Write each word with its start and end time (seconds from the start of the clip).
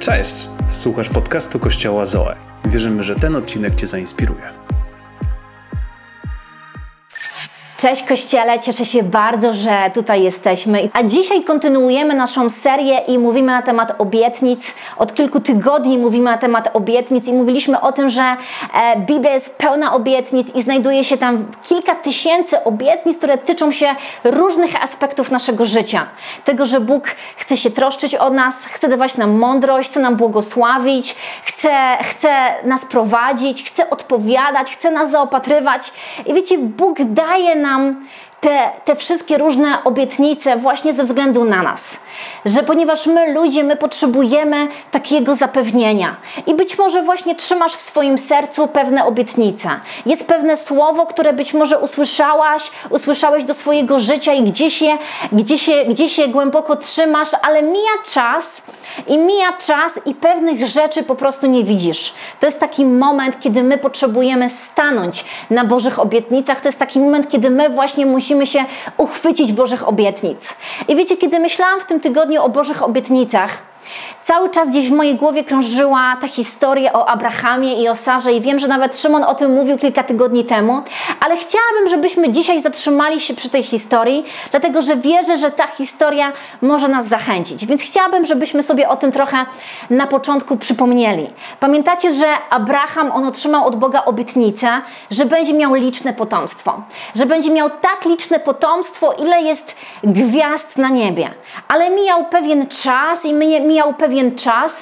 Cześć! 0.00 0.48
Słuchasz 0.68 1.08
podcastu 1.08 1.58
Kościoła 1.58 2.06
Zoe. 2.06 2.36
Wierzymy, 2.64 3.02
że 3.02 3.16
ten 3.16 3.36
odcinek 3.36 3.74
Cię 3.74 3.86
zainspiruje. 3.86 4.52
Cześć 7.80 8.02
Kościele, 8.02 8.60
cieszę 8.60 8.86
się 8.86 9.02
bardzo, 9.02 9.52
że 9.52 9.90
tutaj 9.94 10.22
jesteśmy. 10.22 10.88
A 10.92 11.02
dzisiaj 11.02 11.44
kontynuujemy 11.44 12.14
naszą 12.14 12.50
serię 12.50 12.98
i 12.98 13.18
mówimy 13.18 13.52
na 13.52 13.62
temat 13.62 13.94
obietnic. 13.98 14.74
Od 14.96 15.14
kilku 15.14 15.40
tygodni 15.40 15.98
mówimy 15.98 16.24
na 16.24 16.38
temat 16.38 16.70
obietnic 16.76 17.28
i 17.28 17.32
mówiliśmy 17.32 17.80
o 17.80 17.92
tym, 17.92 18.10
że 18.10 18.22
e, 18.22 18.36
Biblia 18.96 19.34
jest 19.34 19.58
pełna 19.58 19.94
obietnic 19.94 20.54
i 20.54 20.62
znajduje 20.62 21.04
się 21.04 21.18
tam 21.18 21.46
kilka 21.62 21.94
tysięcy 21.94 22.64
obietnic, 22.64 23.18
które 23.18 23.38
tyczą 23.38 23.72
się 23.72 23.94
różnych 24.24 24.84
aspektów 24.84 25.30
naszego 25.30 25.66
życia. 25.66 26.06
Tego, 26.44 26.66
że 26.66 26.80
Bóg 26.80 27.04
chce 27.36 27.56
się 27.56 27.70
troszczyć 27.70 28.14
o 28.14 28.30
nas, 28.30 28.54
chce 28.56 28.88
dawać 28.88 29.16
nam 29.16 29.30
mądrość, 29.38 29.90
chce 29.90 30.00
nam 30.00 30.16
błogosławić, 30.16 31.16
chce, 31.44 31.96
chce 32.02 32.34
nas 32.64 32.86
prowadzić, 32.86 33.64
chce 33.64 33.90
odpowiadać, 33.90 34.70
chce 34.70 34.90
nas 34.90 35.10
zaopatrywać. 35.10 35.92
I 36.26 36.34
wiecie, 36.34 36.58
Bóg 36.58 36.98
daje 37.04 37.56
nam 37.56 37.69
nam 37.70 37.82
te, 38.40 38.70
te 38.84 38.96
wszystkie 38.96 39.38
różne 39.38 39.84
obietnice 39.84 40.56
właśnie 40.56 40.92
ze 40.92 41.04
względu 41.04 41.44
na 41.44 41.62
nas. 41.62 41.96
Że 42.44 42.62
ponieważ 42.62 43.06
my, 43.06 43.32
ludzie, 43.32 43.64
my 43.64 43.76
potrzebujemy 43.76 44.68
takiego 44.90 45.34
zapewnienia. 45.34 46.16
I 46.46 46.54
być 46.54 46.78
może 46.78 47.02
właśnie 47.02 47.34
trzymasz 47.34 47.72
w 47.72 47.82
swoim 47.82 48.18
sercu 48.18 48.68
pewne 48.68 49.04
obietnice. 49.04 49.68
Jest 50.06 50.26
pewne 50.26 50.56
słowo, 50.56 51.06
które 51.06 51.32
być 51.32 51.54
może 51.54 51.78
usłyszałaś, 51.78 52.70
usłyszałeś 52.90 53.44
do 53.44 53.54
swojego 53.54 54.00
życia 54.00 54.32
i 54.32 54.42
gdzieś 54.42 54.82
je, 54.82 54.98
gdzieś 55.32 55.68
je, 55.68 55.84
gdzieś 55.84 56.18
je 56.18 56.28
głęboko 56.28 56.76
trzymasz, 56.76 57.28
ale 57.42 57.62
mija 57.62 57.92
czas 58.12 58.62
i 59.06 59.18
mija 59.18 59.52
czas 59.52 60.00
i 60.06 60.14
pewnych 60.14 60.66
rzeczy 60.66 61.02
po 61.02 61.14
prostu 61.14 61.46
nie 61.46 61.64
widzisz. 61.64 62.14
To 62.40 62.46
jest 62.46 62.60
taki 62.60 62.84
moment, 62.84 63.40
kiedy 63.40 63.62
my 63.62 63.78
potrzebujemy 63.78 64.50
stanąć 64.50 65.24
na 65.50 65.64
Bożych 65.64 65.98
obietnicach. 65.98 66.60
To 66.60 66.68
jest 66.68 66.78
taki 66.78 67.00
moment, 67.00 67.28
kiedy 67.28 67.50
my 67.50 67.68
właśnie 67.68 68.06
musimy 68.06 68.29
się 68.46 68.64
uchwycić 68.96 69.52
Bożych 69.52 69.88
obietnic. 69.88 70.54
I 70.88 70.96
wiecie, 70.96 71.16
kiedy 71.16 71.38
myślałam 71.38 71.80
w 71.80 71.86
tym 71.86 72.00
tygodniu 72.00 72.42
o 72.42 72.48
Bożych 72.48 72.82
obietnicach, 72.82 73.69
Cały 74.22 74.50
czas 74.50 74.68
gdzieś 74.68 74.88
w 74.88 74.92
mojej 74.92 75.14
głowie 75.14 75.44
krążyła 75.44 76.16
ta 76.20 76.28
historia 76.28 76.92
o 76.92 77.08
Abrahamie 77.08 77.82
i 77.82 77.88
o 77.88 77.96
Sarze 77.96 78.32
i 78.32 78.40
wiem, 78.40 78.58
że 78.58 78.68
nawet 78.68 78.96
Szymon 78.96 79.24
o 79.24 79.34
tym 79.34 79.54
mówił 79.54 79.78
kilka 79.78 80.02
tygodni 80.02 80.44
temu, 80.44 80.82
ale 81.20 81.36
chciałabym, 81.36 81.88
żebyśmy 81.88 82.32
dzisiaj 82.32 82.62
zatrzymali 82.62 83.20
się 83.20 83.34
przy 83.34 83.50
tej 83.50 83.62
historii, 83.62 84.24
dlatego 84.50 84.82
że 84.82 84.96
wierzę, 84.96 85.38
że 85.38 85.50
ta 85.50 85.66
historia 85.66 86.32
może 86.62 86.88
nas 86.88 87.06
zachęcić. 87.06 87.66
Więc 87.66 87.82
chciałabym, 87.82 88.26
żebyśmy 88.26 88.62
sobie 88.62 88.88
o 88.88 88.96
tym 88.96 89.12
trochę 89.12 89.36
na 89.90 90.06
początku 90.06 90.56
przypomnieli. 90.56 91.30
Pamiętacie, 91.60 92.14
że 92.14 92.26
Abraham, 92.50 93.12
on 93.12 93.24
otrzymał 93.24 93.66
od 93.66 93.76
Boga 93.76 94.04
obietnicę, 94.04 94.68
że 95.10 95.24
będzie 95.24 95.52
miał 95.52 95.74
liczne 95.74 96.12
potomstwo. 96.12 96.82
Że 97.14 97.26
będzie 97.26 97.50
miał 97.50 97.70
tak 97.70 98.04
liczne 98.04 98.40
potomstwo, 98.40 99.12
ile 99.12 99.42
jest 99.42 99.76
gwiazd 100.04 100.78
na 100.78 100.88
niebie. 100.88 101.30
Ale 101.68 101.90
mijał 101.90 102.24
pewien 102.24 102.66
czas 102.66 103.24
i 103.24 103.34
mijał 103.34 103.69
mijał 103.70 103.94
pewien 103.94 104.36
czas 104.36 104.72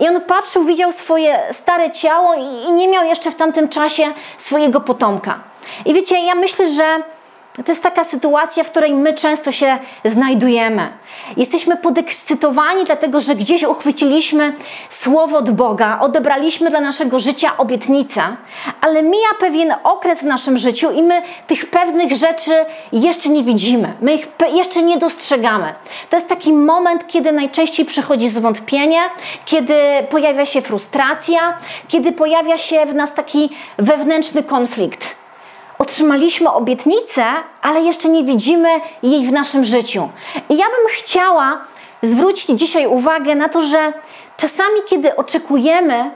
i 0.00 0.08
on 0.08 0.20
patrzył, 0.20 0.64
widział 0.64 0.92
swoje 0.92 1.38
stare 1.52 1.90
ciało 1.90 2.34
i, 2.34 2.68
i 2.68 2.72
nie 2.72 2.88
miał 2.88 3.04
jeszcze 3.04 3.30
w 3.30 3.36
tamtym 3.36 3.68
czasie 3.68 4.12
swojego 4.38 4.80
potomka. 4.80 5.38
I 5.84 5.94
wiecie, 5.94 6.20
ja 6.20 6.34
myślę, 6.34 6.72
że 6.72 7.02
to 7.64 7.72
jest 7.72 7.82
taka 7.82 8.04
sytuacja, 8.04 8.64
w 8.64 8.70
której 8.70 8.94
my 8.94 9.14
często 9.14 9.52
się 9.52 9.78
znajdujemy. 10.04 10.88
Jesteśmy 11.36 11.76
podekscytowani, 11.76 12.84
dlatego 12.84 13.20
że 13.20 13.34
gdzieś 13.34 13.62
uchwyciliśmy 13.62 14.52
słowo 14.90 15.38
od 15.38 15.50
Boga, 15.50 15.98
odebraliśmy 16.00 16.70
dla 16.70 16.80
naszego 16.80 17.20
życia 17.20 17.56
obietnicę, 17.56 18.22
ale 18.80 19.02
mija 19.02 19.28
pewien 19.40 19.74
okres 19.84 20.20
w 20.20 20.26
naszym 20.26 20.58
życiu 20.58 20.90
i 20.90 21.02
my 21.02 21.22
tych 21.46 21.70
pewnych 21.70 22.12
rzeczy 22.12 22.52
jeszcze 22.92 23.28
nie 23.28 23.44
widzimy, 23.44 23.92
my 24.00 24.14
ich 24.14 24.28
jeszcze 24.52 24.82
nie 24.82 24.98
dostrzegamy. 24.98 25.74
To 26.10 26.16
jest 26.16 26.28
taki 26.28 26.52
moment, 26.52 27.06
kiedy 27.06 27.32
najczęściej 27.32 27.86
przychodzi 27.86 28.28
zwątpienie, 28.28 29.00
kiedy 29.44 29.74
pojawia 30.10 30.46
się 30.46 30.62
frustracja, 30.62 31.58
kiedy 31.88 32.12
pojawia 32.12 32.58
się 32.58 32.86
w 32.86 32.94
nas 32.94 33.14
taki 33.14 33.50
wewnętrzny 33.78 34.42
konflikt 34.42 35.18
otrzymaliśmy 35.78 36.50
obietnicę, 36.50 37.24
ale 37.62 37.80
jeszcze 37.80 38.08
nie 38.08 38.24
widzimy 38.24 38.68
jej 39.02 39.26
w 39.26 39.32
naszym 39.32 39.64
życiu. 39.64 40.08
I 40.48 40.56
ja 40.56 40.66
bym 40.66 40.88
chciała 40.90 41.60
zwrócić 42.02 42.60
dzisiaj 42.60 42.86
uwagę 42.86 43.34
na 43.34 43.48
to, 43.48 43.62
że 43.62 43.92
czasami, 44.36 44.80
kiedy 44.88 45.16
oczekujemy 45.16 46.10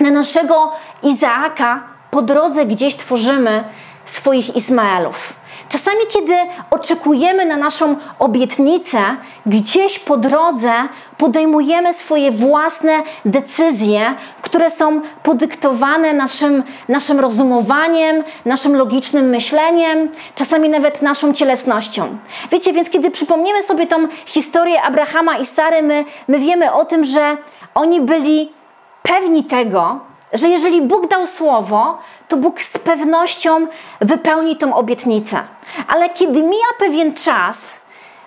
na 0.00 0.10
naszego 0.10 0.72
Izaaka, 1.02 1.82
po 2.10 2.22
drodze 2.22 2.66
gdzieś 2.66 2.96
tworzymy 2.96 3.64
swoich 4.04 4.56
Ismaelów. 4.56 5.39
Czasami, 5.70 6.00
kiedy 6.08 6.34
oczekujemy 6.70 7.44
na 7.44 7.56
naszą 7.56 7.96
obietnicę, 8.18 8.98
gdzieś 9.46 9.98
po 9.98 10.16
drodze 10.16 10.72
podejmujemy 11.18 11.94
swoje 11.94 12.32
własne 12.32 13.02
decyzje, 13.24 14.14
które 14.42 14.70
są 14.70 15.00
podyktowane 15.22 16.12
naszym, 16.12 16.62
naszym 16.88 17.20
rozumowaniem, 17.20 18.24
naszym 18.44 18.76
logicznym 18.76 19.28
myśleniem, 19.28 20.08
czasami 20.34 20.68
nawet 20.68 21.02
naszą 21.02 21.34
cielesnością. 21.34 22.18
Wiecie, 22.52 22.72
więc 22.72 22.90
kiedy 22.90 23.10
przypomniemy 23.10 23.62
sobie 23.62 23.86
tą 23.86 23.96
historię 24.26 24.82
Abrahama 24.82 25.38
i 25.38 25.46
Sary, 25.46 25.82
my, 25.82 26.04
my 26.28 26.38
wiemy 26.38 26.72
o 26.72 26.84
tym, 26.84 27.04
że 27.04 27.36
oni 27.74 28.00
byli 28.00 28.52
pewni 29.02 29.44
tego, 29.44 30.09
że 30.32 30.48
jeżeli 30.48 30.82
Bóg 30.82 31.08
dał 31.08 31.26
słowo, 31.26 31.98
to 32.28 32.36
Bóg 32.36 32.62
z 32.62 32.78
pewnością 32.78 33.66
wypełni 34.00 34.56
tą 34.56 34.74
obietnicę. 34.74 35.42
Ale 35.88 36.10
kiedy 36.10 36.42
mija 36.42 36.66
pewien 36.78 37.14
czas, 37.14 37.79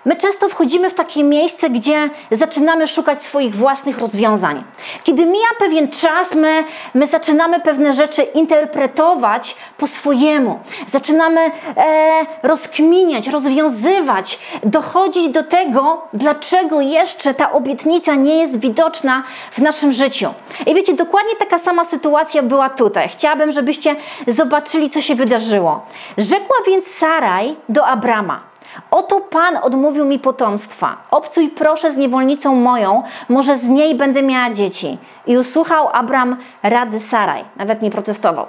My 0.04 0.16
często 0.16 0.48
wchodzimy 0.48 0.90
w 0.90 0.94
takie 0.94 1.24
miejsce, 1.24 1.70
gdzie 1.70 2.10
zaczynamy 2.30 2.88
szukać 2.88 3.22
swoich 3.22 3.56
własnych 3.56 3.98
rozwiązań. 3.98 4.64
Kiedy 5.04 5.26
mija 5.26 5.48
pewien 5.58 5.88
czas, 5.90 6.34
my, 6.34 6.64
my 6.94 7.06
zaczynamy 7.06 7.60
pewne 7.60 7.92
rzeczy 7.92 8.22
interpretować 8.22 9.56
po 9.78 9.86
swojemu. 9.86 10.60
Zaczynamy 10.92 11.40
e, 11.40 11.50
rozkminiać, 12.42 13.28
rozwiązywać, 13.28 14.38
dochodzić 14.62 15.28
do 15.28 15.42
tego, 15.42 16.08
dlaczego 16.12 16.80
jeszcze 16.80 17.34
ta 17.34 17.52
obietnica 17.52 18.14
nie 18.14 18.36
jest 18.38 18.60
widoczna 18.60 19.22
w 19.52 19.58
naszym 19.58 19.92
życiu. 19.92 20.34
I 20.66 20.74
wiecie, 20.74 20.94
dokładnie 20.94 21.36
taka 21.38 21.58
sama 21.58 21.84
sytuacja 21.84 22.42
była 22.42 22.68
tutaj. 22.68 23.08
Chciałabym, 23.08 23.52
żebyście 23.52 23.96
zobaczyli, 24.26 24.90
co 24.90 25.02
się 25.02 25.14
wydarzyło. 25.14 25.86
Rzekła 26.18 26.56
więc 26.66 26.86
Saraj 26.86 27.56
do 27.68 27.86
Abrama. 27.86 28.53
Oto 28.90 29.20
Pan 29.20 29.56
odmówił 29.62 30.04
mi 30.04 30.18
potomstwa. 30.18 30.96
Obcuj 31.10 31.48
proszę 31.48 31.92
z 31.92 31.96
niewolnicą 31.96 32.54
moją, 32.54 33.02
może 33.28 33.56
z 33.56 33.68
niej 33.68 33.94
będę 33.94 34.22
miała 34.22 34.50
dzieci. 34.50 34.98
I 35.26 35.38
usłuchał 35.38 35.88
Abram 35.92 36.36
rady 36.62 37.00
Saraj. 37.00 37.44
Nawet 37.56 37.82
nie 37.82 37.90
protestował. 37.90 38.46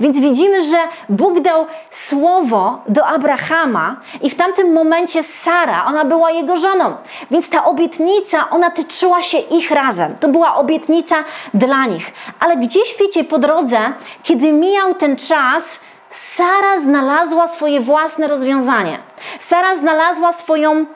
Więc 0.00 0.20
widzimy, 0.20 0.64
że 0.64 0.76
Bóg 1.08 1.40
dał 1.40 1.66
słowo 1.90 2.80
do 2.88 3.06
Abrahama 3.06 3.96
i 4.22 4.30
w 4.30 4.34
tamtym 4.34 4.72
momencie 4.72 5.22
Sara, 5.22 5.84
ona 5.86 6.04
była 6.04 6.30
jego 6.30 6.56
żoną. 6.56 6.96
Więc 7.30 7.50
ta 7.50 7.64
obietnica, 7.64 8.50
ona 8.50 8.70
tyczyła 8.70 9.22
się 9.22 9.38
ich 9.38 9.70
razem. 9.70 10.14
To 10.20 10.28
była 10.28 10.54
obietnica 10.54 11.16
dla 11.54 11.86
nich. 11.86 12.12
Ale 12.40 12.56
gdzieś, 12.56 12.96
wiecie, 13.00 13.24
po 13.24 13.38
drodze, 13.38 13.78
kiedy 14.22 14.52
mijał 14.52 14.94
ten 14.94 15.16
czas, 15.16 15.80
Sara 16.10 16.80
znalazła 16.80 17.48
swoje 17.48 17.80
własne 17.80 18.28
rozwiązanie. 18.28 18.98
Sara 19.38 19.76
znalazła 19.76 20.32
swoją 20.32 20.86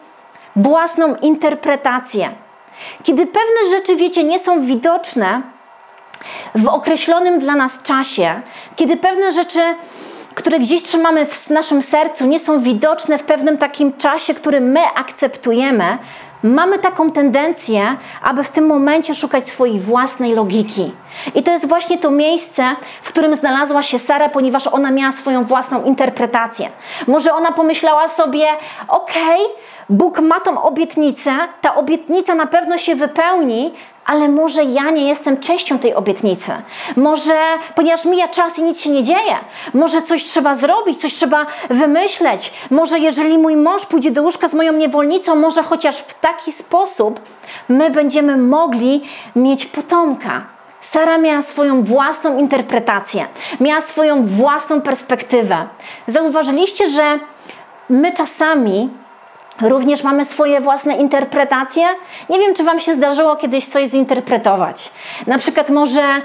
własną 0.57 1.17
interpretację. 1.17 2.31
Kiedy 3.03 3.27
pewne 3.27 3.71
rzeczy, 3.71 3.97
wiecie, 3.97 4.25
nie 4.25 4.39
są 4.39 4.61
widoczne 4.61 5.43
w 6.55 6.69
określonym 6.69 7.39
dla 7.39 7.55
nas 7.55 7.83
czasie, 7.83 8.43
kiedy 8.77 8.97
pewne 8.97 9.33
rzeczy, 9.33 9.61
które 10.35 10.59
gdzieś 10.59 10.83
trzymamy 10.83 11.27
w 11.27 11.51
naszym 11.51 11.83
sercu, 11.83 12.27
nie 12.27 12.41
są 12.41 12.61
widoczne 12.61 13.19
w 13.19 13.23
pewnym 13.23 13.59
takim 13.59 13.97
czasie, 13.97 14.35
który 14.35 14.61
my 14.61 14.81
akceptujemy, 14.95 15.99
mamy 16.43 16.79
taką 16.79 17.13
tendencję, 17.13 17.97
aby 18.23 18.45
w 18.45 18.51
tym 18.51 18.67
momencie 18.67 19.15
szukać 19.15 19.49
swojej 19.49 19.81
własnej 19.81 20.35
logiki. 20.35 20.93
I 21.35 21.43
to 21.43 21.51
jest 21.51 21.69
właśnie 21.69 21.99
to 21.99 22.11
miejsce, 22.11 22.65
w 23.03 23.09
którym 23.09 23.37
znalazła 23.37 23.83
się 23.83 23.99
Sara, 23.99 24.29
ponieważ 24.29 24.67
ona 24.67 24.91
miała 24.91 25.13
swoją 25.13 25.45
własną 25.45 25.85
interpretację. 25.85 26.69
Może 27.07 27.35
ona 27.35 27.53
pomyślała 27.53 28.09
sobie: 28.09 28.45
Okej, 28.89 29.41
okay, 29.41 29.63
Bóg 29.91 30.21
ma 30.21 30.41
tą 30.41 30.63
obietnicę, 30.63 31.33
ta 31.61 31.75
obietnica 31.75 32.35
na 32.35 32.47
pewno 32.47 32.79
się 32.79 32.95
wypełni, 32.95 33.75
ale 34.07 34.29
może 34.29 34.65
ja 34.65 34.91
nie 34.91 35.09
jestem 35.09 35.41
częścią 35.41 35.79
tej 35.79 35.95
obietnicy. 35.95 36.53
Może, 36.97 37.39
ponieważ 37.75 38.05
mija 38.05 38.29
czas 38.29 38.59
i 38.59 38.63
nic 38.63 38.81
się 38.81 38.91
nie 38.91 39.03
dzieje, 39.03 39.37
może 39.75 40.03
coś 40.03 40.25
trzeba 40.25 40.55
zrobić, 40.55 41.01
coś 41.01 41.15
trzeba 41.15 41.47
wymyśleć. 41.71 42.53
Może 42.71 42.99
jeżeli 42.99 43.39
mój 43.39 43.57
mąż 43.57 43.87
pójdzie 43.87 44.11
do 44.11 44.23
łóżka 44.23 44.49
z 44.49 44.55
moją 44.55 44.73
niewolnicą, 44.73 45.37
może 45.37 45.63
chociaż 45.63 45.97
w 45.97 46.15
taki 46.21 46.53
sposób 46.53 47.21
my 47.69 47.91
będziemy 47.91 48.37
mogli 48.37 49.03
mieć 49.37 49.67
potomka. 49.67 50.43
Sara 50.81 51.19
miała 51.19 51.43
swoją 51.43 51.83
własną 51.83 52.39
interpretację, 52.39 53.27
miała 53.61 53.81
swoją 53.81 54.27
własną 54.27 54.81
perspektywę. 54.81 55.67
Zauważyliście, 56.07 56.91
że 56.91 57.19
my 57.89 58.13
czasami 58.13 58.91
Również 59.61 60.03
mamy 60.03 60.25
swoje 60.25 60.61
własne 60.61 60.97
interpretacje. 60.97 61.85
Nie 62.31 62.39
wiem, 62.39 62.55
czy 62.55 62.65
Wam 62.65 62.81
się 62.81 62.95
zdarzyło 62.95 63.37
kiedyś 63.37 63.67
coś 63.67 63.89
zinterpretować. 63.89 64.91
Na 65.27 65.39
przykład 65.39 65.71
może 65.71 66.03
e, 66.03 66.21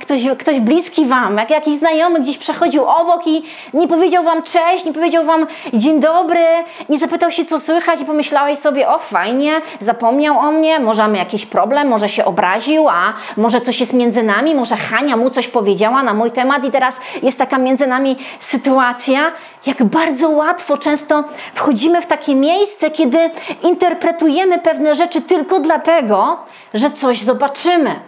ktoś, 0.00 0.22
ktoś 0.38 0.60
bliski 0.60 1.06
Wam, 1.06 1.36
jak 1.36 1.50
jakiś 1.50 1.78
znajomy 1.78 2.20
gdzieś 2.20 2.38
przechodził 2.38 2.84
obok 2.84 3.26
i 3.26 3.42
nie 3.74 3.88
powiedział 3.88 4.24
Wam 4.24 4.42
cześć, 4.42 4.84
nie 4.84 4.92
powiedział 4.92 5.24
Wam 5.24 5.46
dzień 5.72 6.00
dobry, 6.00 6.44
nie 6.88 6.98
zapytał 6.98 7.30
się 7.30 7.44
co 7.44 7.60
słychać 7.60 8.00
i 8.00 8.04
pomyślałeś 8.04 8.58
sobie, 8.58 8.88
o 8.88 8.98
fajnie, 8.98 9.52
zapomniał 9.80 10.38
o 10.38 10.52
mnie, 10.52 10.80
może 10.80 11.02
mamy 11.02 11.18
jakiś 11.18 11.46
problem, 11.46 11.88
może 11.88 12.08
się 12.08 12.24
obraził, 12.24 12.88
a 12.88 13.12
może 13.36 13.60
coś 13.60 13.80
jest 13.80 13.92
między 13.92 14.22
nami, 14.22 14.54
może 14.54 14.76
Hania 14.76 15.16
mu 15.16 15.30
coś 15.30 15.48
powiedziała 15.48 16.02
na 16.02 16.14
mój 16.14 16.30
temat 16.30 16.64
i 16.64 16.70
teraz 16.70 16.96
jest 17.22 17.38
taka 17.38 17.58
między 17.58 17.86
nami 17.86 18.16
sytuacja. 18.38 19.32
Jak 19.66 19.84
bardzo 19.84 20.30
łatwo 20.30 20.78
często 20.78 21.24
wchodzimy 21.52 22.02
w 22.02 22.06
takie 22.06 22.34
miejsce, 22.34 22.90
kiedy 22.90 23.30
interpretujemy 23.62 24.58
pewne 24.58 24.94
rzeczy 24.94 25.20
tylko 25.20 25.60
dlatego, 25.60 26.38
że 26.74 26.90
coś 26.90 27.22
zobaczymy. 27.22 28.00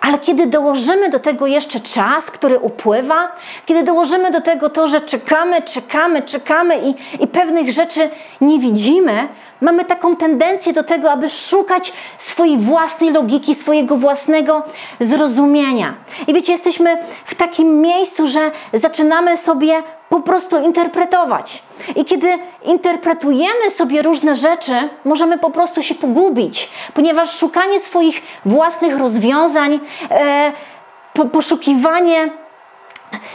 Ale 0.00 0.18
kiedy 0.18 0.46
dołożymy 0.46 1.10
do 1.10 1.20
tego 1.20 1.46
jeszcze 1.46 1.80
czas, 1.80 2.30
który 2.30 2.58
upływa, 2.58 3.32
kiedy 3.66 3.82
dołożymy 3.82 4.30
do 4.30 4.40
tego 4.40 4.70
to, 4.70 4.88
że 4.88 5.00
czekamy, 5.00 5.62
czekamy, 5.62 6.22
czekamy 6.22 6.78
i, 6.78 6.94
i 7.22 7.26
pewnych 7.26 7.72
rzeczy 7.72 8.10
nie 8.40 8.58
widzimy, 8.58 9.28
mamy 9.60 9.84
taką 9.84 10.16
tendencję 10.16 10.72
do 10.72 10.84
tego, 10.84 11.10
aby 11.10 11.28
szukać 11.28 11.92
swojej 12.18 12.58
własnej 12.58 13.10
logiki, 13.10 13.54
swojego 13.54 13.96
własnego 13.96 14.62
zrozumienia. 15.00 15.94
I 16.26 16.34
wiecie, 16.34 16.52
jesteśmy 16.52 16.96
w 17.24 17.34
takim 17.34 17.80
miejscu, 17.80 18.28
że 18.28 18.50
zaczynamy 18.72 19.36
sobie 19.36 19.82
po 20.08 20.20
prostu 20.20 20.64
interpretować. 20.64 21.62
I 21.96 22.04
kiedy 22.04 22.38
interpretujemy 22.64 23.70
sobie 23.70 24.02
różne 24.02 24.36
rzeczy, 24.36 24.72
możemy 25.04 25.38
po 25.38 25.50
prostu 25.50 25.82
się 25.82 25.94
pogubić, 25.94 26.70
ponieważ 26.94 27.38
szukanie 27.38 27.80
swoich 27.80 28.22
własnych 28.44 28.98
rozwiązań, 28.98 29.80
e, 30.10 30.52
po, 31.14 31.24
poszukiwanie 31.24 32.30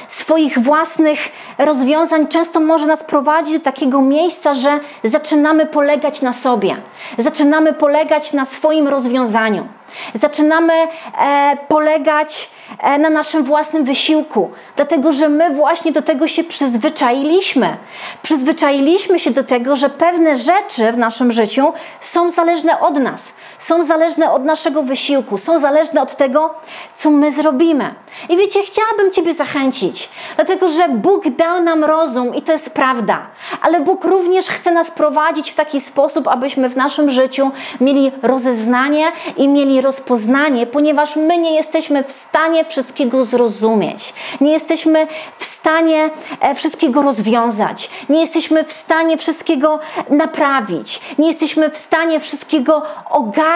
swoich 0.08 0.60
własnych 0.60 1.20
rozwiązań 1.58 2.28
często 2.28 2.60
może 2.60 2.86
nas 2.86 3.04
prowadzić 3.04 3.54
do 3.54 3.60
takiego 3.60 4.02
miejsca, 4.02 4.54
że 4.54 4.80
zaczynamy 5.04 5.66
polegać 5.66 6.22
na 6.22 6.34
sobie, 6.34 6.76
zaczynamy 7.18 7.74
polegać 7.74 8.34
na 8.34 8.46
swoim 8.46 8.88
rozwiązaniu. 8.88 9.68
Zaczynamy 10.16 10.74
e, 10.74 11.58
polegać 11.68 12.50
e, 12.80 12.98
na 12.98 13.10
naszym 13.10 13.44
własnym 13.44 13.86
wysiłku, 13.86 14.52
dlatego 14.76 15.12
że 15.12 15.30
my 15.30 15.50
właśnie 15.50 15.92
do 15.92 16.02
tego 16.02 16.28
się 16.28 16.44
przyzwyczailiśmy. 16.44 17.78
Przyzwyczailiśmy 18.22 19.20
się 19.20 19.32
do 19.32 19.44
tego, 19.44 19.76
że 19.76 19.90
pewne 19.90 20.38
rzeczy 20.38 20.92
w 20.92 20.98
naszym 20.98 21.32
życiu 21.32 21.74
są 22.00 22.32
zależne 22.32 22.80
od 22.80 22.96
nas, 22.96 23.34
są 23.66 23.84
zależne 23.84 24.32
od 24.32 24.46
naszego 24.46 24.84
wysiłku, 24.84 25.38
są 25.38 25.60
zależne 25.60 26.02
od 26.02 26.16
tego, 26.16 26.54
co 26.96 27.12
my 27.12 27.32
zrobimy. 27.32 27.96
I 28.30 28.38
wiecie, 28.38 28.60
chciałabym 28.64 29.12
Ciebie 29.12 29.34
zachęcić, 29.34 30.10
dlatego 30.36 30.70
że 30.70 30.90
Bóg 30.90 31.30
dał 31.30 31.64
nam 31.64 31.84
rozum 31.84 32.36
i 32.36 32.42
to 32.42 32.52
jest 32.52 32.70
prawda, 32.70 33.28
ale 33.62 33.80
Bóg 33.80 34.04
również 34.04 34.48
chce 34.48 34.72
nas 34.72 34.92
prowadzić 34.92 35.52
w 35.52 35.56
taki 35.56 35.82
sposób, 35.82 36.28
abyśmy 36.28 36.70
w 36.70 36.76
naszym 36.76 37.12
życiu 37.12 37.52
mieli 37.82 38.12
rozeznanie 38.22 39.12
i 39.38 39.48
mieli 39.48 39.82
rozpoznanie, 39.82 40.66
ponieważ 40.66 41.16
my 41.16 41.38
nie 41.38 41.56
jesteśmy 41.56 42.04
w 42.04 42.12
stanie 42.12 42.66
wszystkiego 42.66 43.26
zrozumieć. 43.26 44.14
Nie 44.42 44.52
jesteśmy 44.52 45.08
w 45.38 45.46
stanie 45.46 46.10
e, 46.40 46.56
wszystkiego 46.56 47.02
rozwiązać. 47.02 47.90
Nie 48.10 48.22
jesteśmy 48.22 48.64
w 48.64 48.74
stanie 48.74 49.18
wszystkiego 49.18 49.80
naprawić. 50.10 51.02
Nie 51.18 51.28
jesteśmy 51.28 51.70
w 51.70 51.78
stanie 51.78 52.20
wszystkiego 52.20 52.82
ogarnąć 53.10 53.53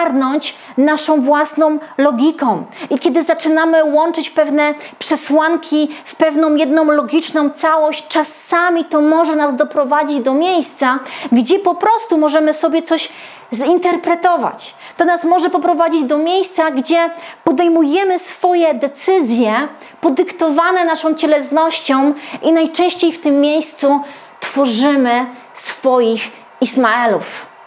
naszą 0.76 1.20
własną 1.20 1.78
logiką. 1.98 2.64
I 2.90 2.98
kiedy 2.98 3.22
zaczynamy 3.22 3.84
łączyć 3.84 4.30
pewne 4.30 4.74
przesłanki 4.98 5.88
w 6.04 6.16
pewną 6.16 6.54
jedną 6.54 6.84
logiczną 6.84 7.50
całość, 7.50 8.08
czasami 8.08 8.84
to 8.84 9.00
może 9.00 9.36
nas 9.36 9.56
doprowadzić 9.56 10.20
do 10.20 10.34
miejsca, 10.34 10.98
gdzie 11.32 11.58
po 11.58 11.74
prostu 11.74 12.18
możemy 12.18 12.54
sobie 12.54 12.82
coś 12.82 13.08
zinterpretować. 13.52 14.74
To 14.96 15.04
nas 15.04 15.24
może 15.24 15.50
poprowadzić 15.50 16.04
do 16.04 16.18
miejsca, 16.18 16.70
gdzie 16.70 17.10
podejmujemy 17.44 18.18
swoje 18.18 18.74
decyzje 18.74 19.68
podyktowane 20.00 20.84
naszą 20.84 21.14
cielesnością 21.14 22.14
i 22.42 22.52
najczęściej 22.52 23.12
w 23.12 23.20
tym 23.20 23.40
miejscu 23.40 24.00
tworzymy 24.40 25.26
swoich 25.54 26.30
Ismaelów. 26.60 27.57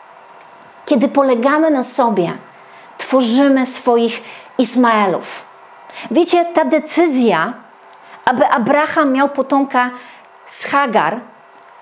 Kiedy 0.85 1.07
polegamy 1.07 1.71
na 1.71 1.83
sobie, 1.83 2.31
tworzymy 2.97 3.65
swoich 3.65 4.23
Ismaelów. 4.57 5.45
Wiecie, 6.11 6.45
ta 6.45 6.65
decyzja, 6.65 7.53
aby 8.25 8.47
Abraham 8.47 9.13
miał 9.13 9.29
potomka 9.29 9.89
z 10.45 10.63
Hagar, 10.63 11.19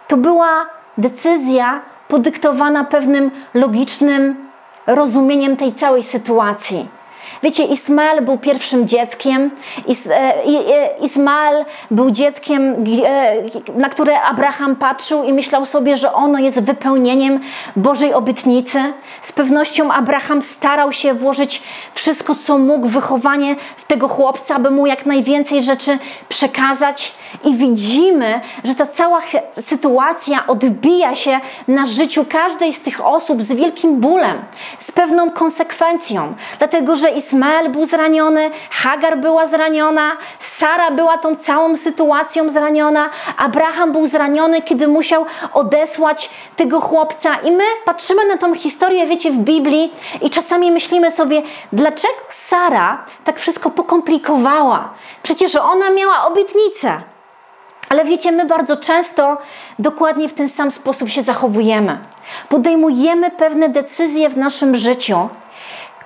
to 0.07 0.18
była 0.18 0.66
decyzja 0.98 1.81
podyktowana 2.07 2.84
pewnym 2.84 3.31
logicznym 3.54 4.50
rozumieniem 4.88 5.57
tej 5.57 5.74
całej 5.74 6.04
sytuacji. 6.04 6.99
Wiecie, 7.44 7.64
Ismael 7.64 8.22
był 8.22 8.38
pierwszym 8.38 8.88
dzieckiem. 8.88 9.52
Is, 9.88 10.08
e, 10.08 10.14
e, 10.14 10.98
Ismael 11.02 11.66
był 11.92 12.12
dzieckiem, 12.12 12.76
e, 13.06 13.34
na 13.76 13.90
które 13.90 14.22
Abraham 14.22 14.76
patrzył 14.76 15.24
i 15.24 15.34
myślał 15.34 15.66
sobie, 15.66 15.98
że 15.98 16.14
ono 16.14 16.40
jest 16.40 16.60
wypełnieniem 16.60 17.40
Bożej 17.76 18.14
obietnicy. 18.14 18.94
Z 19.22 19.31
pewnością 19.31 19.92
Abraham 19.92 20.42
starał 20.42 20.94
się 20.94 21.14
włożyć 21.14 21.64
wszystko, 21.94 22.36
co 22.36 22.58
mógł, 22.58 22.88
wychowanie 22.88 23.56
w 23.78 23.88
tego 23.88 24.08
chłopca, 24.08 24.56
aby 24.56 24.72
mu 24.72 24.88
jak 24.88 25.06
najwięcej 25.06 25.64
rzeczy 25.64 25.98
przekazać. 26.30 27.14
I 27.44 27.56
widzimy, 27.56 28.42
że 28.64 28.76
ta 28.76 28.86
cała 28.86 29.22
sytuacja 29.60 30.48
odbija 30.48 31.16
się 31.16 31.40
na 31.68 31.86
życiu 31.86 32.26
każdej 32.30 32.74
z 32.74 32.81
tych 32.81 33.06
osób 33.06 33.42
z 33.42 33.54
wielkim 33.54 34.00
bólem, 34.00 34.38
z 34.80 34.92
pewną 34.92 35.31
konsekwencją, 35.31 36.33
dlatego 36.57 36.95
że 36.95 37.12
Ismael 37.19 37.69
był 37.69 37.85
zraniony, 37.85 38.52
Hagar 38.71 39.18
była 39.18 39.45
zraniona, 39.45 40.18
Sara 40.40 40.92
była 40.92 41.18
tą 41.18 41.35
całą 41.35 41.78
sytuacją 41.78 42.49
zraniona, 42.49 43.09
Abraham 43.38 43.92
był 43.92 44.07
zraniony, 44.07 44.61
kiedy 44.61 44.88
musiał 44.88 45.26
odesłać 45.54 46.30
tego 46.56 46.80
chłopca. 46.81 47.35
I 47.35 47.52
my 47.52 47.64
patrzymy 47.85 48.26
na 48.26 48.38
tą 48.38 48.56
historię, 48.56 49.07
wiecie, 49.07 49.31
w 49.31 49.38
Biblii 49.38 49.94
i 50.21 50.30
czasami 50.30 50.71
myślimy 50.71 51.11
sobie, 51.11 51.42
dlaczego 51.73 52.14
Sara 52.30 53.06
tak 53.23 53.40
wszystko 53.40 53.69
pokomplikowała? 53.69 54.90
Przecież 55.23 55.56
ona 55.56 55.90
miała 55.90 56.26
obietnicę. 56.26 57.02
Ale 57.90 58.06
wiecie, 58.06 58.31
my 58.31 58.45
bardzo 58.45 58.78
często 58.78 59.38
dokładnie 59.80 60.30
w 60.30 60.33
ten 60.33 60.49
sam 60.49 60.71
sposób 60.71 61.09
się 61.09 61.21
zachowujemy. 61.21 61.97
Podejmujemy 62.49 63.31
pewne 63.31 63.69
decyzje 63.69 64.30
w 64.30 64.38
naszym 64.38 64.78
życiu, 64.78 65.30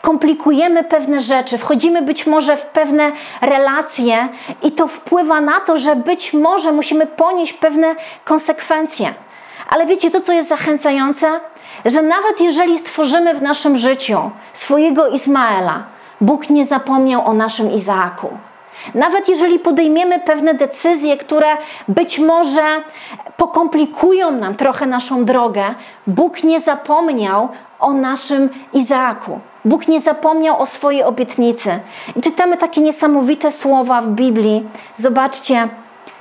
komplikujemy 0.03 0.83
pewne 0.83 1.21
rzeczy, 1.21 1.57
wchodzimy 1.57 2.01
być 2.01 2.27
może 2.27 2.57
w 2.57 2.65
pewne 2.65 3.11
relacje 3.41 4.27
i 4.61 4.71
to 4.71 4.87
wpływa 4.87 5.41
na 5.41 5.59
to, 5.59 5.77
że 5.77 5.95
być 5.95 6.33
może 6.33 6.71
musimy 6.71 7.07
ponieść 7.07 7.53
pewne 7.53 7.95
konsekwencje. 8.23 9.13
Ale 9.69 9.85
wiecie, 9.85 10.11
to 10.11 10.21
co 10.21 10.33
jest 10.33 10.49
zachęcające, 10.49 11.39
że 11.85 12.01
nawet 12.01 12.41
jeżeli 12.41 12.79
stworzymy 12.79 13.33
w 13.33 13.41
naszym 13.41 13.77
życiu 13.77 14.31
swojego 14.53 15.07
Izmaela, 15.07 15.83
Bóg 16.21 16.49
nie 16.49 16.65
zapomniał 16.65 17.25
o 17.25 17.33
naszym 17.33 17.71
Izaaku. 17.71 18.37
Nawet 18.95 19.29
jeżeli 19.29 19.59
podejmiemy 19.59 20.19
pewne 20.19 20.53
decyzje, 20.53 21.17
które 21.17 21.47
być 21.87 22.19
może 22.19 22.63
pokomplikują 23.37 24.31
nam 24.31 24.55
trochę 24.55 24.85
naszą 24.85 25.25
drogę, 25.25 25.63
Bóg 26.07 26.43
nie 26.43 26.61
zapomniał 26.61 27.49
o 27.79 27.93
naszym 27.93 28.49
Izaaku. 28.73 29.39
Bóg 29.65 29.87
nie 29.87 30.01
zapomniał 30.01 30.61
o 30.61 30.65
swojej 30.65 31.03
obietnicy. 31.03 31.79
I 32.15 32.21
czytamy 32.21 32.57
takie 32.57 32.81
niesamowite 32.81 33.51
słowa 33.51 34.01
w 34.01 34.07
Biblii. 34.07 34.67
Zobaczcie, 34.95 35.69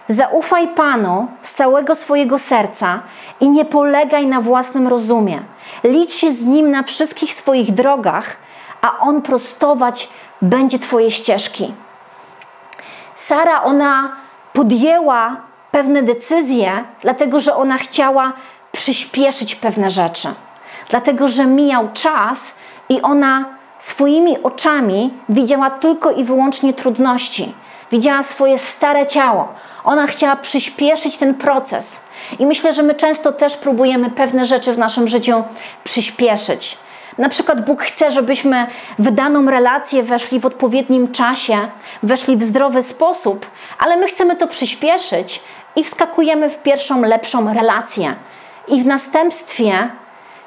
Zaufaj 0.08 0.68
Panu 0.68 1.26
z 1.42 1.54
całego 1.54 1.94
swojego 1.94 2.38
serca 2.38 3.02
i 3.40 3.48
nie 3.48 3.64
polegaj 3.64 4.26
na 4.26 4.40
własnym 4.40 4.88
rozumie. 4.88 5.42
Licz 5.84 6.12
się 6.12 6.32
z 6.32 6.42
Nim 6.42 6.70
na 6.70 6.82
wszystkich 6.82 7.34
swoich 7.34 7.74
drogach, 7.74 8.36
a 8.80 8.98
On 8.98 9.22
prostować 9.22 10.08
będzie 10.42 10.78
Twoje 10.78 11.10
ścieżki. 11.10 11.74
Sara, 13.14 13.62
ona 13.62 14.12
podjęła 14.52 15.36
pewne 15.70 16.02
decyzje, 16.02 16.84
dlatego 17.00 17.40
że 17.40 17.56
ona 17.56 17.78
chciała 17.78 18.32
przyspieszyć 18.72 19.54
pewne 19.54 19.90
rzeczy. 19.90 20.28
Dlatego, 20.90 21.28
że 21.28 21.46
mijał 21.46 21.88
czas 21.92 22.54
i 22.88 23.02
ona 23.02 23.44
swoimi 23.78 24.42
oczami 24.42 25.10
widziała 25.28 25.70
tylko 25.70 26.10
i 26.10 26.24
wyłącznie 26.24 26.72
trudności. 26.72 27.54
Widziała 27.92 28.22
swoje 28.22 28.58
stare 28.58 29.06
ciało. 29.06 29.48
Ona 29.84 30.06
chciała 30.06 30.36
przyspieszyć 30.36 31.16
ten 31.16 31.34
proces. 31.34 32.04
I 32.38 32.46
myślę, 32.46 32.74
że 32.74 32.82
my 32.82 32.94
często 32.94 33.32
też 33.32 33.56
próbujemy 33.56 34.10
pewne 34.10 34.46
rzeczy 34.46 34.72
w 34.72 34.78
naszym 34.78 35.08
życiu 35.08 35.44
przyspieszyć. 35.84 36.78
Na 37.18 37.28
przykład 37.28 37.64
Bóg 37.64 37.82
chce, 37.82 38.10
żebyśmy 38.10 38.66
w 38.98 39.10
daną 39.10 39.50
relację 39.50 40.02
weszli 40.02 40.40
w 40.40 40.46
odpowiednim 40.46 41.12
czasie, 41.12 41.58
weszli 42.02 42.36
w 42.36 42.42
zdrowy 42.42 42.82
sposób, 42.82 43.46
ale 43.78 43.96
my 43.96 44.06
chcemy 44.06 44.36
to 44.36 44.46
przyspieszyć 44.46 45.40
i 45.76 45.84
wskakujemy 45.84 46.50
w 46.50 46.58
pierwszą, 46.58 47.02
lepszą 47.02 47.54
relację. 47.54 48.14
I 48.68 48.82
w 48.82 48.86
następstwie 48.86 49.88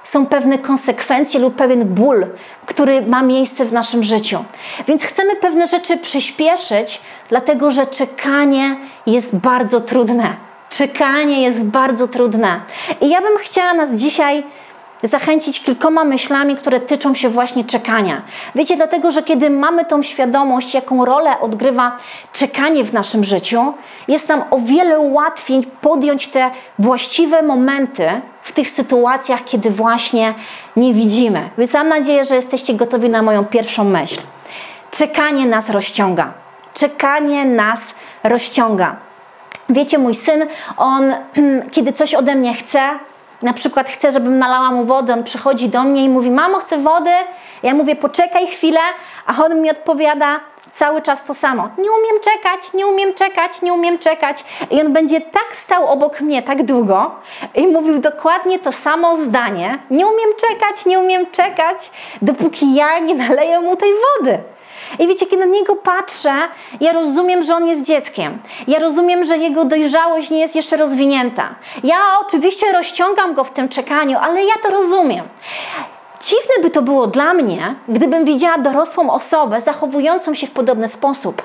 są 0.05 0.25
pewne 0.25 0.57
konsekwencje 0.57 1.39
lub 1.39 1.55
pewien 1.55 1.85
ból, 1.85 2.25
który 2.65 3.01
ma 3.01 3.23
miejsce 3.23 3.65
w 3.65 3.73
naszym 3.73 4.03
życiu. 4.03 4.45
Więc 4.87 5.03
chcemy 5.03 5.35
pewne 5.35 5.67
rzeczy 5.67 5.97
przyspieszyć, 5.97 7.01
dlatego 7.29 7.71
że 7.71 7.87
czekanie 7.87 8.75
jest 9.05 9.35
bardzo 9.35 9.81
trudne. 9.81 10.35
Czekanie 10.69 11.43
jest 11.43 11.59
bardzo 11.59 12.07
trudne. 12.07 12.61
I 13.01 13.09
ja 13.09 13.21
bym 13.21 13.37
chciała 13.37 13.73
nas 13.73 13.93
dzisiaj 13.93 14.43
zachęcić 15.07 15.63
kilkoma 15.63 16.03
myślami, 16.03 16.55
które 16.55 16.79
tyczą 16.79 17.15
się 17.15 17.29
właśnie 17.29 17.63
czekania. 17.63 18.21
Wiecie, 18.55 18.75
dlatego, 18.75 19.11
że 19.11 19.23
kiedy 19.23 19.49
mamy 19.49 19.85
tą 19.85 20.03
świadomość, 20.03 20.73
jaką 20.73 21.05
rolę 21.05 21.39
odgrywa 21.39 21.97
czekanie 22.33 22.83
w 22.83 22.93
naszym 22.93 23.23
życiu, 23.23 23.73
jest 24.07 24.29
nam 24.29 24.43
o 24.51 24.59
wiele 24.59 24.99
łatwiej 24.99 25.63
podjąć 25.81 26.27
te 26.27 26.51
właściwe 26.79 27.41
momenty 27.41 28.07
w 28.43 28.51
tych 28.51 28.69
sytuacjach, 28.69 29.43
kiedy 29.43 29.69
właśnie 29.69 30.33
nie 30.75 30.93
widzimy. 30.93 31.49
Więc 31.57 31.73
mam 31.73 31.89
nadzieję, 31.89 32.25
że 32.25 32.35
jesteście 32.35 32.73
gotowi 32.73 33.09
na 33.09 33.21
moją 33.21 33.45
pierwszą 33.45 33.83
myśl. 33.83 34.21
Czekanie 34.91 35.45
nas 35.45 35.69
rozciąga. 35.69 36.33
Czekanie 36.73 37.45
nas 37.45 37.81
rozciąga. 38.23 38.95
Wiecie, 39.69 39.97
mój 39.97 40.15
syn, 40.15 40.45
on 40.77 41.13
kiedy 41.71 41.93
coś 41.93 42.13
ode 42.13 42.35
mnie 42.35 42.53
chce, 42.53 42.79
na 43.45 43.53
przykład 43.53 43.89
chce, 43.89 44.11
żebym 44.11 44.39
nalała 44.39 44.71
mu 44.71 44.85
wodę, 44.85 45.13
on 45.13 45.23
przychodzi 45.23 45.69
do 45.69 45.83
mnie 45.83 46.03
i 46.03 46.09
mówi: 46.09 46.31
Mamo, 46.31 46.57
chcę 46.57 46.77
wody. 46.77 47.11
Ja 47.63 47.73
mówię: 47.73 47.95
Poczekaj 47.95 48.47
chwilę, 48.47 48.79
a 49.25 49.43
on 49.43 49.61
mi 49.61 49.71
odpowiada 49.71 50.39
cały 50.71 51.01
czas 51.01 51.23
to 51.23 51.33
samo: 51.33 51.63
Nie 51.63 51.91
umiem 51.91 52.21
czekać, 52.23 52.73
nie 52.73 52.87
umiem 52.87 53.13
czekać, 53.13 53.61
nie 53.61 53.73
umiem 53.73 53.99
czekać. 53.99 54.43
I 54.71 54.81
on 54.81 54.93
będzie 54.93 55.21
tak 55.21 55.55
stał 55.55 55.87
obok 55.87 56.21
mnie 56.21 56.43
tak 56.43 56.63
długo 56.63 57.11
i 57.55 57.67
mówił 57.67 57.99
dokładnie 57.99 58.59
to 58.59 58.71
samo 58.71 59.17
zdanie: 59.17 59.79
Nie 59.89 60.07
umiem 60.07 60.29
czekać, 60.37 60.85
nie 60.85 60.99
umiem 60.99 61.31
czekać, 61.31 61.91
dopóki 62.21 62.75
ja 62.75 62.99
nie 62.99 63.15
naleję 63.15 63.61
mu 63.61 63.75
tej 63.75 63.91
wody. 63.91 64.54
I 64.99 65.07
wiecie, 65.07 65.25
kiedy 65.25 65.45
na 65.45 65.51
niego 65.51 65.75
patrzę, 65.75 66.33
ja 66.79 66.93
rozumiem, 66.93 67.43
że 67.43 67.55
on 67.55 67.67
jest 67.67 67.83
dzieckiem. 67.83 68.39
Ja 68.67 68.79
rozumiem, 68.79 69.25
że 69.25 69.37
jego 69.37 69.65
dojrzałość 69.65 70.29
nie 70.29 70.39
jest 70.39 70.55
jeszcze 70.55 70.77
rozwinięta. 70.77 71.55
Ja 71.83 71.97
oczywiście 72.21 72.71
rozciągam 72.71 73.33
go 73.33 73.43
w 73.43 73.51
tym 73.51 73.69
czekaniu, 73.69 74.17
ale 74.21 74.45
ja 74.45 74.53
to 74.63 74.69
rozumiem. 74.69 75.25
Dziwne 76.21 76.61
by 76.61 76.69
to 76.69 76.81
było 76.81 77.07
dla 77.07 77.33
mnie, 77.33 77.75
gdybym 77.87 78.25
widziała 78.25 78.57
dorosłą 78.57 79.09
osobę 79.09 79.61
zachowującą 79.61 80.33
się 80.33 80.47
w 80.47 80.51
podobny 80.51 80.87
sposób. 80.87 81.41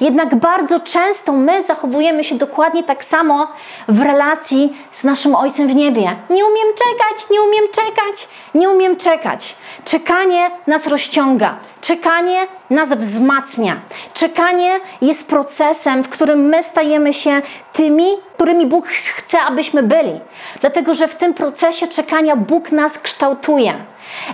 Jednak 0.00 0.34
bardzo 0.34 0.80
często 0.80 1.32
my 1.32 1.62
zachowujemy 1.62 2.24
się 2.24 2.34
dokładnie 2.34 2.82
tak 2.82 3.04
samo 3.04 3.48
w 3.88 4.02
relacji 4.02 4.76
z 4.92 5.04
naszym 5.04 5.34
Ojcem 5.34 5.68
w 5.68 5.74
niebie. 5.74 6.16
Nie 6.30 6.46
umiem 6.46 6.68
czekać, 6.76 7.30
nie 7.30 7.42
umiem 7.42 7.64
czekać, 7.72 8.28
nie 8.54 8.70
umiem 8.70 8.96
czekać. 8.96 9.56
Czekanie 9.84 10.50
nas 10.66 10.86
rozciąga, 10.86 11.56
czekanie 11.80 12.46
nas 12.70 12.88
wzmacnia. 12.88 13.76
Czekanie 14.14 14.80
jest 15.02 15.28
procesem, 15.28 16.04
w 16.04 16.08
którym 16.08 16.40
my 16.40 16.62
stajemy 16.62 17.14
się 17.14 17.42
tymi, 17.72 18.06
którymi 18.36 18.66
Bóg 18.66 18.88
chce, 18.88 19.40
abyśmy 19.40 19.82
byli. 19.82 20.20
Dlatego, 20.60 20.94
że 20.94 21.08
w 21.08 21.16
tym 21.16 21.34
procesie 21.34 21.88
czekania 21.88 22.36
Bóg 22.36 22.72
nas 22.72 22.98
kształtuje. 22.98 23.74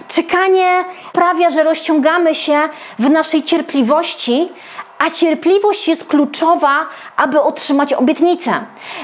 Czekanie 0.09 0.85
sprawia, 1.09 1.50
że 1.50 1.64
rozciągamy 1.64 2.35
się 2.35 2.59
w 2.99 3.11
naszej 3.11 3.42
cierpliwości, 3.42 4.52
a 5.00 5.11
cierpliwość 5.11 5.88
jest 5.88 6.09
kluczowa, 6.09 6.87
aby 7.16 7.42
otrzymać 7.42 7.92
obietnicę. 7.92 8.52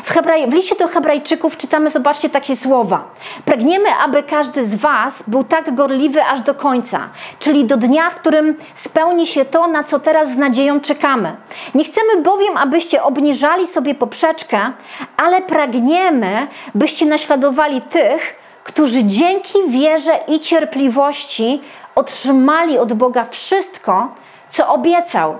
W, 0.04 0.10
Hebraj, 0.10 0.50
w 0.50 0.54
liście 0.54 0.74
do 0.74 0.88
Hebrajczyków 0.88 1.56
czytamy, 1.56 1.90
zobaczcie 1.90 2.30
takie 2.30 2.56
słowa. 2.56 3.04
Pragniemy, 3.44 3.88
aby 4.04 4.22
każdy 4.22 4.66
z 4.66 4.74
Was 4.74 5.22
był 5.26 5.44
tak 5.44 5.74
gorliwy 5.74 6.24
aż 6.24 6.40
do 6.40 6.54
końca, 6.54 7.08
czyli 7.38 7.64
do 7.64 7.76
dnia, 7.76 8.10
w 8.10 8.14
którym 8.14 8.56
spełni 8.74 9.26
się 9.26 9.44
to, 9.44 9.66
na 9.66 9.84
co 9.84 9.98
teraz 9.98 10.30
z 10.30 10.36
nadzieją 10.36 10.80
czekamy. 10.80 11.36
Nie 11.74 11.84
chcemy 11.84 12.22
bowiem, 12.22 12.56
abyście 12.56 13.02
obniżali 13.02 13.68
sobie 13.68 13.94
poprzeczkę, 13.94 14.72
ale 15.16 15.40
pragniemy, 15.40 16.46
byście 16.74 17.06
naśladowali 17.06 17.82
tych, 17.82 18.36
którzy 18.64 19.04
dzięki 19.04 19.58
wierze 19.68 20.20
i 20.28 20.40
cierpliwości 20.40 21.60
otrzymali 21.94 22.78
od 22.78 22.92
Boga 22.92 23.24
wszystko, 23.24 24.14
co 24.50 24.68
obiecał. 24.68 25.38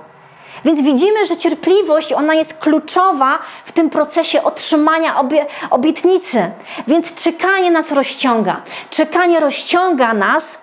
Więc 0.65 0.81
widzimy, 0.81 1.27
że 1.27 1.37
cierpliwość, 1.37 2.13
ona 2.13 2.33
jest 2.33 2.57
kluczowa 2.57 3.39
w 3.65 3.71
tym 3.71 3.89
procesie 3.89 4.43
otrzymania 4.43 5.19
obie, 5.19 5.45
obietnicy. 5.69 6.51
Więc 6.87 7.15
czekanie 7.15 7.71
nas 7.71 7.91
rozciąga. 7.91 8.61
Czekanie 8.89 9.39
rozciąga 9.39 10.13
nas 10.13 10.61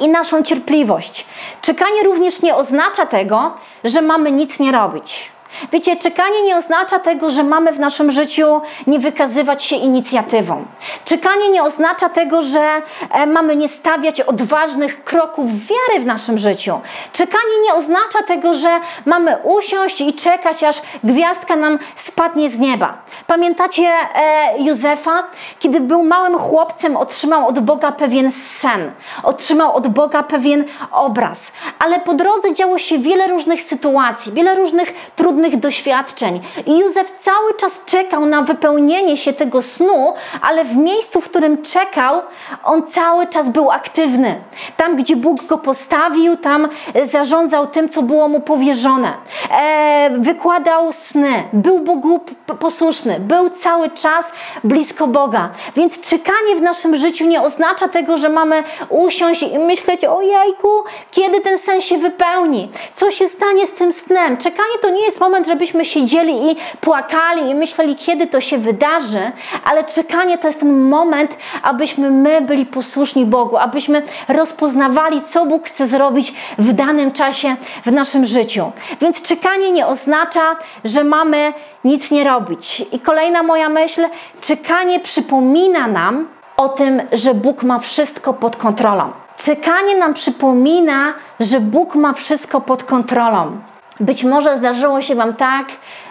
i 0.00 0.08
naszą 0.08 0.42
cierpliwość. 0.42 1.26
Czekanie 1.62 2.02
również 2.02 2.42
nie 2.42 2.56
oznacza 2.56 3.06
tego, 3.06 3.54
że 3.84 4.02
mamy 4.02 4.32
nic 4.32 4.60
nie 4.60 4.72
robić. 4.72 5.32
Wiecie, 5.72 5.96
czekanie 5.96 6.42
nie 6.42 6.56
oznacza 6.56 6.98
tego, 6.98 7.30
że 7.30 7.42
mamy 7.42 7.72
w 7.72 7.80
naszym 7.80 8.12
życiu 8.12 8.60
nie 8.86 8.98
wykazywać 8.98 9.64
się 9.64 9.76
inicjatywą. 9.76 10.64
Czekanie 11.04 11.48
nie 11.48 11.62
oznacza 11.62 12.08
tego, 12.08 12.42
że 12.42 12.82
e, 13.10 13.26
mamy 13.26 13.56
nie 13.56 13.68
stawiać 13.68 14.20
odważnych 14.20 15.04
kroków 15.04 15.46
wiary 15.46 16.00
w 16.00 16.06
naszym 16.06 16.38
życiu. 16.38 16.80
Czekanie 17.12 17.60
nie 17.64 17.74
oznacza 17.74 18.22
tego, 18.26 18.54
że 18.54 18.80
mamy 19.06 19.36
usiąść 19.42 20.00
i 20.00 20.14
czekać, 20.14 20.62
aż 20.62 20.82
gwiazdka 21.04 21.56
nam 21.56 21.78
spadnie 21.94 22.50
z 22.50 22.58
nieba. 22.58 22.98
Pamiętacie 23.26 23.82
e, 23.82 24.58
Józefa? 24.58 25.24
Kiedy 25.58 25.80
był 25.80 26.02
małym 26.02 26.38
chłopcem, 26.38 26.96
otrzymał 26.96 27.48
od 27.48 27.58
Boga 27.58 27.92
pewien 27.92 28.32
sen, 28.32 28.92
otrzymał 29.22 29.76
od 29.76 29.88
Boga 29.88 30.22
pewien 30.22 30.64
obraz, 30.92 31.38
ale 31.78 32.00
po 32.00 32.14
drodze 32.14 32.54
działo 32.54 32.78
się 32.78 32.98
wiele 32.98 33.28
różnych 33.28 33.62
sytuacji, 33.62 34.32
wiele 34.32 34.54
różnych 34.54 34.92
trudnych 35.16 35.41
trudnych 35.42 35.60
doświadczeń. 35.60 36.40
I 36.66 36.78
Józef 36.78 37.18
cały 37.20 37.54
czas 37.54 37.84
czekał 37.84 38.26
na 38.26 38.42
wypełnienie 38.42 39.16
się 39.16 39.32
tego 39.32 39.62
snu, 39.62 40.14
ale 40.42 40.64
w 40.64 40.76
miejscu, 40.76 41.20
w 41.20 41.28
którym 41.28 41.62
czekał, 41.62 42.22
on 42.64 42.86
cały 42.86 43.26
czas 43.26 43.48
był 43.48 43.70
aktywny. 43.70 44.34
Tam, 44.76 44.96
gdzie 44.96 45.16
Bóg 45.16 45.44
go 45.44 45.58
postawił, 45.58 46.36
tam 46.36 46.68
zarządzał 47.02 47.66
tym, 47.66 47.88
co 47.88 48.02
było 48.02 48.28
mu 48.28 48.40
powierzone. 48.40 49.12
E, 49.50 50.10
wykładał 50.18 50.92
sny, 50.92 51.42
był 51.52 51.78
Bogu 51.78 52.20
posłuszny, 52.60 53.20
był 53.20 53.50
cały 53.50 53.90
czas 53.90 54.32
blisko 54.64 55.06
Boga. 55.06 55.50
Więc 55.76 56.00
czekanie 56.00 56.56
w 56.56 56.62
naszym 56.62 56.96
życiu 56.96 57.24
nie 57.24 57.42
oznacza 57.42 57.88
tego, 57.88 58.18
że 58.18 58.28
mamy 58.28 58.64
usiąść 58.88 59.42
i 59.42 59.58
myśleć 59.58 60.04
o 60.04 60.22
jajku, 60.22 60.68
kiedy 61.10 61.40
ten 61.40 61.58
sen 61.58 61.80
się 61.80 61.98
wypełni, 61.98 62.70
co 62.94 63.10
się 63.10 63.28
stanie 63.28 63.66
z 63.66 63.74
tym 63.74 63.92
snem. 63.92 64.36
Czekanie 64.36 64.78
to 64.82 64.90
nie 64.90 65.04
jest 65.04 65.20
moment, 65.20 65.31
moment, 65.32 65.46
żebyśmy 65.46 65.84
siedzieli 65.84 66.50
i 66.50 66.56
płakali 66.80 67.50
i 67.50 67.54
myśleli, 67.54 67.96
kiedy 67.96 68.26
to 68.26 68.40
się 68.40 68.58
wydarzy, 68.58 69.32
ale 69.64 69.84
czekanie 69.84 70.38
to 70.38 70.46
jest 70.46 70.60
ten 70.60 70.82
moment, 70.82 71.36
abyśmy 71.62 72.10
my 72.10 72.40
byli 72.40 72.66
posłuszni 72.66 73.26
Bogu, 73.26 73.56
abyśmy 73.56 74.02
rozpoznawali, 74.28 75.22
co 75.22 75.46
Bóg 75.46 75.66
chce 75.66 75.86
zrobić 75.86 76.34
w 76.58 76.72
danym 76.72 77.12
czasie 77.12 77.56
w 77.86 77.92
naszym 77.92 78.24
życiu. 78.24 78.72
Więc 79.00 79.22
czekanie 79.22 79.70
nie 79.70 79.86
oznacza, 79.86 80.56
że 80.84 81.04
mamy 81.04 81.52
nic 81.84 82.10
nie 82.10 82.24
robić. 82.24 82.84
I 82.92 83.00
kolejna 83.00 83.42
moja 83.42 83.68
myśl, 83.68 84.02
czekanie 84.40 85.00
przypomina 85.00 85.88
nam 85.88 86.28
o 86.56 86.68
tym, 86.68 87.02
że 87.12 87.34
Bóg 87.34 87.62
ma 87.62 87.78
wszystko 87.78 88.34
pod 88.34 88.56
kontrolą. 88.56 89.12
Czekanie 89.36 89.96
nam 89.96 90.14
przypomina, 90.14 91.14
że 91.40 91.60
Bóg 91.60 91.94
ma 91.94 92.12
wszystko 92.12 92.60
pod 92.60 92.84
kontrolą. 92.84 93.71
Być 94.00 94.24
może 94.24 94.58
zdarzyło 94.58 95.02
się 95.02 95.14
Wam 95.14 95.36
tak, 95.36 95.66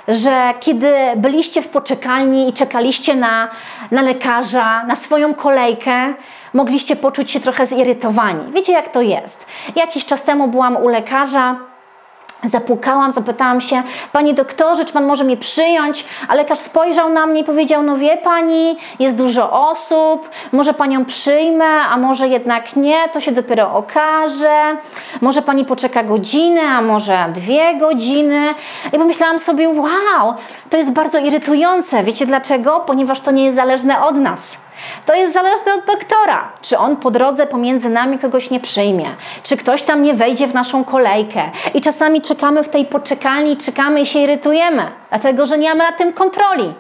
że 0.07 0.53
kiedy 0.59 0.93
byliście 1.15 1.61
w 1.61 1.67
poczekalni 1.67 2.49
i 2.49 2.53
czekaliście 2.53 3.15
na, 3.15 3.49
na 3.91 4.01
lekarza, 4.01 4.83
na 4.83 4.95
swoją 4.95 5.33
kolejkę, 5.33 6.13
mogliście 6.53 6.95
poczuć 6.95 7.31
się 7.31 7.39
trochę 7.39 7.65
zirytowani. 7.65 8.51
Wiecie, 8.53 8.73
jak 8.73 8.89
to 8.89 9.01
jest? 9.01 9.45
Jakiś 9.75 10.05
czas 10.05 10.23
temu 10.23 10.47
byłam 10.47 10.77
u 10.77 10.87
lekarza. 10.87 11.70
Zapukałam, 12.43 13.11
zapytałam 13.11 13.61
się, 13.61 13.83
Panie 14.11 14.33
doktorze, 14.33 14.85
czy 14.85 14.93
Pan 14.93 15.05
może 15.05 15.23
mnie 15.23 15.37
przyjąć? 15.37 16.05
A 16.27 16.35
lekarz 16.35 16.59
spojrzał 16.59 17.09
na 17.09 17.27
mnie 17.27 17.41
i 17.41 17.43
powiedział, 17.43 17.83
no 17.83 17.97
wie 17.97 18.17
Pani, 18.17 18.77
jest 18.99 19.17
dużo 19.17 19.69
osób, 19.69 20.29
może 20.51 20.73
Panią 20.73 21.05
przyjmę, 21.05 21.65
a 21.65 21.97
może 21.97 22.27
jednak 22.27 22.75
nie, 22.75 23.09
to 23.13 23.21
się 23.21 23.31
dopiero 23.31 23.73
okaże. 23.73 24.77
Może 25.21 25.41
Pani 25.41 25.65
poczeka 25.65 26.03
godzinę, 26.03 26.61
a 26.61 26.81
może 26.81 27.25
dwie 27.33 27.77
godziny. 27.77 28.53
I 28.93 28.97
pomyślałam 28.97 29.39
sobie, 29.39 29.69
wow, 29.69 30.33
to 30.69 30.77
jest 30.77 30.91
bardzo 30.91 31.19
irytujące. 31.19 32.03
Wiecie 32.03 32.25
dlaczego? 32.25 32.79
Ponieważ 32.79 33.21
to 33.21 33.31
nie 33.31 33.43
jest 33.43 33.55
zależne 33.55 34.03
od 34.03 34.15
nas. 34.15 34.57
To 35.05 35.15
jest 35.15 35.33
zależne 35.33 35.73
od 35.73 35.85
doktora, 35.85 36.51
czy 36.61 36.77
on 36.77 36.97
po 36.97 37.11
drodze 37.11 37.47
pomiędzy 37.47 37.89
nami 37.89 38.19
kogoś 38.19 38.49
nie 38.49 38.59
przyjmie, 38.59 39.05
czy 39.43 39.57
ktoś 39.57 39.83
tam 39.83 40.03
nie 40.03 40.13
wejdzie 40.13 40.47
w 40.47 40.53
naszą 40.53 40.83
kolejkę. 40.83 41.41
I 41.73 41.81
czasami 41.81 42.21
czekamy 42.21 42.63
w 42.63 42.69
tej 42.69 42.85
poczekalni, 42.85 43.57
czekamy 43.57 44.01
i 44.01 44.05
się 44.05 44.19
irytujemy, 44.19 45.00
dlatego 45.11 45.45
że 45.45 45.57
nie 45.57 45.69
mamy 45.69 45.91
na 45.91 45.97
tym 45.97 46.13
kontroli. 46.13 46.73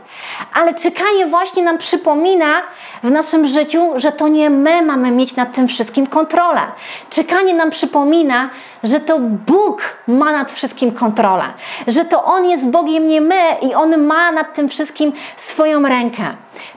Ale 0.53 0.73
czekanie 0.73 1.25
właśnie 1.25 1.63
nam 1.63 1.77
przypomina 1.77 2.61
w 3.03 3.11
naszym 3.11 3.47
życiu, 3.47 3.91
że 3.95 4.11
to 4.11 4.27
nie 4.27 4.49
my 4.49 4.81
mamy 4.81 5.11
mieć 5.11 5.35
nad 5.35 5.53
tym 5.53 5.67
wszystkim 5.67 6.07
kontrolę. 6.07 6.61
Czekanie 7.09 7.53
nam 7.53 7.69
przypomina, 7.71 8.49
że 8.83 8.99
to 8.99 9.19
Bóg 9.19 9.81
ma 10.07 10.31
nad 10.31 10.51
wszystkim 10.51 10.91
kontrolę, 10.91 11.43
że 11.87 12.05
to 12.05 12.23
On 12.23 12.49
jest 12.49 12.69
Bogiem, 12.69 13.07
nie 13.07 13.21
my 13.21 13.41
i 13.61 13.73
On 13.73 14.05
ma 14.05 14.31
nad 14.31 14.53
tym 14.53 14.69
wszystkim 14.69 15.13
swoją 15.37 15.81
rękę. 15.81 16.23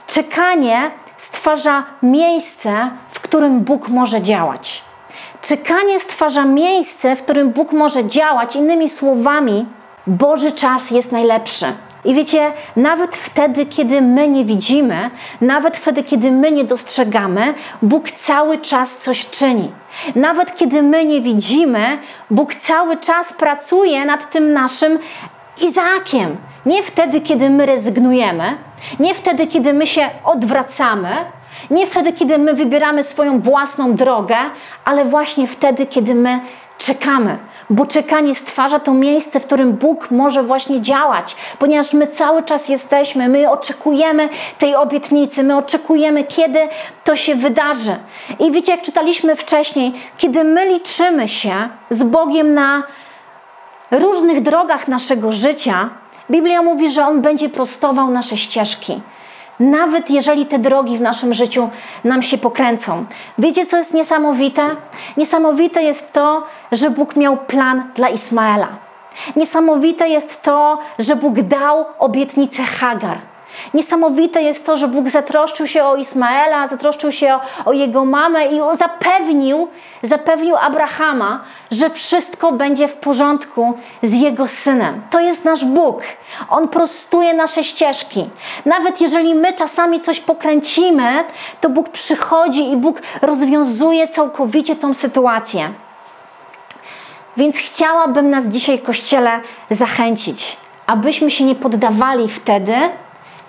Czekanie 0.07 0.91
stwarza 1.17 1.83
miejsce, 2.03 2.89
w 3.11 3.19
którym 3.19 3.59
Bóg 3.59 3.87
może 3.89 4.21
działać. 4.21 4.83
Czekanie 5.41 5.99
stwarza 5.99 6.45
miejsce, 6.45 7.15
w 7.15 7.23
którym 7.23 7.49
Bóg 7.49 7.71
może 7.71 8.05
działać. 8.05 8.55
Innymi 8.55 8.89
słowami, 8.89 9.65
Boży 10.07 10.51
czas 10.51 10.91
jest 10.91 11.11
najlepszy. 11.11 11.65
I 12.05 12.13
wiecie, 12.15 12.51
nawet 12.75 13.15
wtedy, 13.15 13.65
kiedy 13.65 14.01
my 14.01 14.27
nie 14.27 14.45
widzimy, 14.45 15.09
nawet 15.41 15.77
wtedy, 15.77 16.03
kiedy 16.03 16.31
my 16.31 16.51
nie 16.51 16.63
dostrzegamy, 16.63 17.53
Bóg 17.81 18.11
cały 18.11 18.57
czas 18.57 18.97
coś 18.97 19.29
czyni. 19.29 19.71
Nawet 20.15 20.55
kiedy 20.55 20.81
my 20.81 21.05
nie 21.05 21.21
widzimy, 21.21 21.97
Bóg 22.29 22.55
cały 22.55 22.97
czas 22.97 23.33
pracuje 23.33 24.05
nad 24.05 24.31
tym 24.31 24.53
naszym 24.53 24.99
Izaakiem. 25.61 26.37
Nie 26.65 26.83
wtedy, 26.83 27.21
kiedy 27.21 27.49
my 27.49 27.65
rezygnujemy, 27.65 28.57
nie 28.99 29.13
wtedy, 29.13 29.47
kiedy 29.47 29.73
my 29.73 29.87
się 29.87 30.09
odwracamy, 30.23 31.09
nie 31.69 31.87
wtedy, 31.87 32.13
kiedy 32.13 32.37
my 32.37 32.53
wybieramy 32.53 33.03
swoją 33.03 33.41
własną 33.41 33.93
drogę, 33.93 34.35
ale 34.85 35.05
właśnie 35.05 35.47
wtedy, 35.47 35.85
kiedy 35.85 36.15
my 36.15 36.39
czekamy. 36.77 37.37
Bo 37.69 37.85
czekanie 37.85 38.35
stwarza 38.35 38.79
to 38.79 38.93
miejsce, 38.93 39.39
w 39.39 39.45
którym 39.45 39.73
Bóg 39.73 40.11
może 40.11 40.43
właśnie 40.43 40.81
działać, 40.81 41.35
ponieważ 41.59 41.93
my 41.93 42.07
cały 42.07 42.43
czas 42.43 42.69
jesteśmy, 42.69 43.29
my 43.29 43.51
oczekujemy 43.51 44.29
tej 44.57 44.75
obietnicy, 44.75 45.43
my 45.43 45.57
oczekujemy, 45.57 46.23
kiedy 46.23 46.59
to 47.03 47.15
się 47.15 47.35
wydarzy. 47.35 47.95
I 48.39 48.51
wiecie, 48.51 48.71
jak 48.71 48.81
czytaliśmy 48.81 49.35
wcześniej, 49.35 49.93
kiedy 50.17 50.43
my 50.43 50.65
liczymy 50.65 51.27
się 51.27 51.69
z 51.89 52.03
Bogiem 52.03 52.53
na 52.53 52.83
różnych 53.91 54.41
drogach 54.41 54.87
naszego 54.87 55.31
życia, 55.31 55.89
Biblia 56.31 56.61
mówi, 56.61 56.91
że 56.91 57.07
On 57.07 57.21
będzie 57.21 57.49
prostował 57.49 58.11
nasze 58.11 58.37
ścieżki. 58.37 59.01
Nawet 59.59 60.09
jeżeli 60.09 60.45
te 60.45 60.59
drogi 60.59 60.97
w 60.97 61.01
naszym 61.01 61.33
życiu 61.33 61.69
nam 62.03 62.23
się 62.23 62.37
pokręcą. 62.37 63.05
Wiecie, 63.37 63.65
co 63.65 63.77
jest 63.77 63.93
niesamowite? 63.93 64.75
Niesamowite 65.17 65.83
jest 65.83 66.13
to, 66.13 66.43
że 66.71 66.89
Bóg 66.89 67.15
miał 67.15 67.37
plan 67.37 67.83
dla 67.95 68.09
Ismaela. 68.09 68.67
Niesamowite 69.35 70.09
jest 70.09 70.41
to, 70.41 70.77
że 70.99 71.15
Bóg 71.15 71.41
dał 71.41 71.85
obietnicę 71.99 72.63
Hagar. 72.63 73.17
Niesamowite 73.73 74.41
jest 74.41 74.65
to, 74.65 74.77
że 74.77 74.87
Bóg 74.87 75.09
zatroszczył 75.09 75.67
się 75.67 75.83
o 75.83 75.95
Ismaela, 75.95 76.67
zatroszczył 76.67 77.11
się 77.11 77.33
o, 77.35 77.39
o, 77.65 77.73
jego 77.73 78.05
mamę 78.05 78.45
i 78.45 78.59
zapewnił, 78.77 79.67
zapewnił 80.03 80.55
Abrahama, 80.55 81.43
że 81.71 81.89
wszystko 81.89 82.51
będzie 82.51 82.87
w 82.87 82.93
porządku 82.93 83.73
z 84.03 84.13
jego 84.13 84.47
synem. 84.47 85.01
To 85.09 85.19
jest 85.19 85.45
nasz 85.45 85.65
Bóg. 85.65 86.01
On 86.49 86.67
prostuje 86.67 87.33
nasze 87.33 87.63
ścieżki. 87.63 88.29
Nawet 88.65 89.01
jeżeli 89.01 89.35
my 89.35 89.53
czasami 89.53 90.01
coś 90.01 90.19
pokręcimy, 90.19 91.23
to 91.61 91.69
Bóg 91.69 91.89
przychodzi 91.89 92.71
i 92.71 92.77
Bóg 92.77 93.01
rozwiązuje 93.21 94.07
całkowicie 94.07 94.75
tą 94.75 94.93
sytuację. 94.93 95.69
Więc 97.37 97.57
chciałabym 97.57 98.29
nas 98.29 98.45
dzisiaj, 98.45 98.79
Kościele, 98.79 99.39
zachęcić, 99.71 100.57
abyśmy 100.87 101.31
się 101.31 101.43
nie 101.43 101.55
poddawali 101.55 102.29
wtedy, 102.29 102.73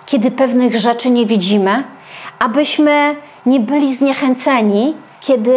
kiedy 0.07 0.31
pewnych 0.31 0.79
rzeczy 0.79 1.09
nie 1.09 1.25
widzimy, 1.25 1.83
abyśmy 2.39 3.15
nie 3.45 3.59
byli 3.59 3.95
zniechęceni, 3.95 4.95
kiedy 5.19 5.53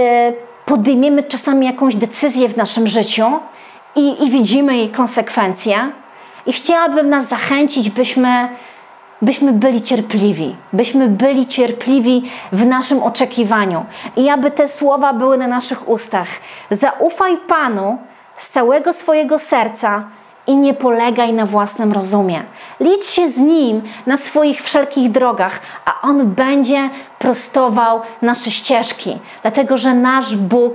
podejmiemy 0.66 1.22
czasami 1.22 1.66
jakąś 1.66 1.96
decyzję 1.96 2.48
w 2.48 2.56
naszym 2.56 2.88
życiu 2.88 3.26
i, 3.96 4.24
i 4.24 4.30
widzimy 4.30 4.76
jej 4.76 4.88
konsekwencje. 4.88 5.90
I 6.46 6.52
chciałabym 6.52 7.08
nas 7.08 7.28
zachęcić, 7.28 7.90
byśmy, 7.90 8.48
byśmy 9.22 9.52
byli 9.52 9.82
cierpliwi, 9.82 10.56
byśmy 10.72 11.08
byli 11.08 11.46
cierpliwi 11.46 12.30
w 12.52 12.66
naszym 12.66 13.02
oczekiwaniu 13.02 13.84
i 14.16 14.28
aby 14.28 14.50
te 14.50 14.68
słowa 14.68 15.12
były 15.12 15.38
na 15.38 15.46
naszych 15.46 15.88
ustach. 15.88 16.28
Zaufaj 16.70 17.36
Panu 17.36 17.98
z 18.34 18.48
całego 18.48 18.92
swojego 18.92 19.38
serca 19.38 20.04
i 20.46 20.56
nie 20.56 20.74
polegaj 20.74 21.32
na 21.32 21.46
własnym 21.46 21.92
rozumie. 21.92 22.42
Licz 22.80 23.04
się 23.06 23.28
z 23.28 23.36
Nim 23.36 23.82
na 24.06 24.16
swoich 24.16 24.62
wszelkich 24.62 25.10
drogach, 25.10 25.60
a 25.84 26.00
On 26.02 26.26
będzie 26.26 26.90
prostował 27.18 28.00
nasze 28.22 28.50
ścieżki, 28.50 29.18
dlatego 29.42 29.78
że 29.78 29.94
nasz 29.94 30.36
Bóg 30.36 30.74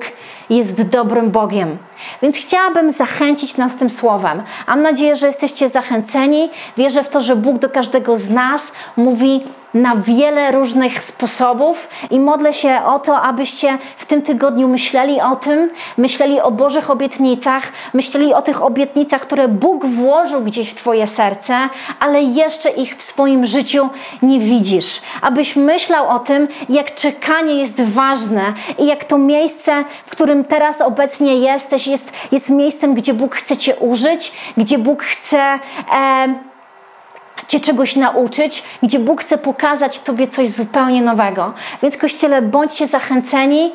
jest 0.50 0.82
dobrym 0.82 1.32
Bogiem. 1.32 1.78
Więc 2.22 2.38
chciałabym 2.38 2.92
zachęcić 2.92 3.58
nas 3.58 3.76
tym 3.76 3.90
słowem. 3.90 4.44
Mam 4.68 4.82
nadzieję, 4.82 5.16
że 5.16 5.28
jesteście 5.28 5.70
zachęceni. 5.70 6.50
Wierzę 6.78 7.04
w 7.04 7.10
to, 7.10 7.22
że 7.22 7.36
Bóg 7.36 7.58
do 7.58 7.70
każdego 7.70 8.18
z 8.18 8.30
nas 8.30 8.72
mówi 8.98 9.44
na 9.76 9.96
wiele 9.96 10.52
różnych 10.52 11.04
sposobów 11.04 11.88
i 12.12 12.20
modlę 12.20 12.54
się 12.54 12.82
o 12.86 13.00
to, 13.00 13.22
abyście 13.22 13.78
w 13.98 14.06
tym 14.06 14.22
tygodniu 14.22 14.68
myśleli 14.68 15.22
o 15.22 15.36
tym, 15.36 15.70
myśleli 15.98 16.42
o 16.42 16.52
Bożych 16.52 16.90
obietnicach, 16.90 17.64
myśleli 17.94 18.34
o 18.34 18.42
tych 18.42 18.64
obietnicach, 18.64 19.22
które 19.22 19.48
Bóg 19.48 19.86
włożył 19.86 20.42
gdzieś 20.42 20.70
w 20.70 20.76
Twoje 20.76 21.08
serce, 21.08 21.58
ale 22.00 22.22
jeszcze 22.22 22.70
ich 22.70 22.98
w 22.98 23.02
swoim 23.02 23.46
życiu 23.46 23.90
nie 24.22 24.40
widzisz. 24.40 25.02
Abyś 25.22 25.56
myślał 25.56 26.10
o 26.10 26.20
tym, 26.20 26.48
jak 26.70 26.96
czekanie 26.96 27.56
jest 27.56 27.82
ważne 27.82 28.54
i 28.80 28.86
jak 28.86 29.04
to 29.04 29.18
miejsce, 29.18 29.84
w 30.06 30.10
którym 30.36 30.60
teraz 30.60 30.82
obecnie 30.82 31.36
jesteś, 31.36 31.88
jest, 31.88 32.12
jest 32.32 32.50
miejscem, 32.50 32.94
gdzie 32.94 33.14
Bóg 33.14 33.36
chce 33.36 33.58
Cię 33.58 33.76
użyć, 33.76 34.32
gdzie 34.58 34.78
Bóg 34.78 35.04
chce. 35.04 35.60
E, 35.96 36.36
Cię 37.48 37.60
czegoś 37.60 37.96
nauczyć, 37.96 38.64
gdzie 38.84 39.00
Bóg 39.00 39.22
chce 39.22 39.38
pokazać 39.38 40.00
Tobie 40.00 40.28
coś 40.28 40.50
zupełnie 40.50 41.02
nowego. 41.02 41.54
Więc 41.82 41.98
Kościele, 41.98 42.42
bądźcie 42.42 42.88
zachęceni, 42.88 43.72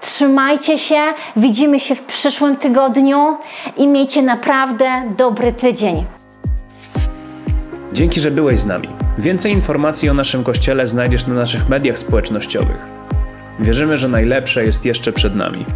trzymajcie 0.00 0.78
się, 0.78 1.00
widzimy 1.36 1.80
się 1.80 1.94
w 1.94 2.02
przyszłym 2.02 2.56
tygodniu 2.56 3.36
i 3.76 3.86
miejcie 3.86 4.22
naprawdę 4.22 5.02
dobry 5.16 5.52
tydzień. 5.52 6.04
Dzięki, 7.92 8.20
że 8.20 8.30
byłeś 8.30 8.58
z 8.58 8.66
nami. 8.66 8.88
Więcej 9.18 9.52
informacji 9.52 10.08
o 10.10 10.14
naszym 10.14 10.44
Kościele 10.44 10.86
znajdziesz 10.86 11.26
na 11.26 11.34
naszych 11.34 11.68
mediach 11.68 11.98
społecznościowych. 11.98 12.86
Wierzymy, 13.60 13.98
że 13.98 14.08
najlepsze 14.08 14.64
jest 14.64 14.84
jeszcze 14.84 15.12
przed 15.12 15.36
nami. 15.36 15.66